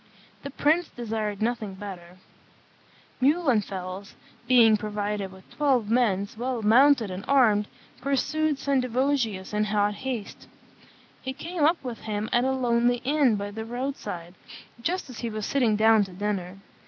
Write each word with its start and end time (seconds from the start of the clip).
The 0.41 0.49
prince 0.49 0.89
desired 0.89 1.43
nothing 1.43 1.75
better; 1.75 2.17
Muhlenfels, 3.21 4.15
being 4.47 4.75
provided 4.75 5.31
with 5.31 5.47
twelve 5.55 5.91
men 5.91 6.27
well 6.39 6.63
mounted 6.63 7.11
and 7.11 7.23
armed, 7.27 7.67
pursued 8.01 8.57
Sendivogius 8.57 9.53
in 9.53 9.65
hot 9.65 9.93
haste. 9.93 10.47
He 11.21 11.33
came 11.33 11.63
up 11.65 11.83
with 11.83 11.99
him 11.99 12.29
at 12.33 12.45
a 12.45 12.51
lonely 12.51 13.01
inn 13.03 13.35
by 13.35 13.51
the 13.51 13.63
road 13.63 13.95
side, 13.95 14.33
just 14.81 15.07
as 15.07 15.19
he 15.19 15.29
was 15.29 15.45
sitting 15.45 15.75
down 15.75 16.03
to 16.05 16.13
dinner. 16.13 16.57